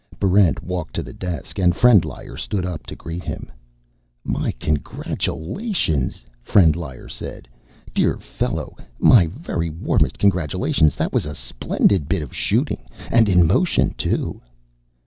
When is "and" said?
1.59-1.75, 13.11-13.29